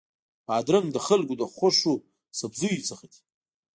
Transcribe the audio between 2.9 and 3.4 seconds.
دی.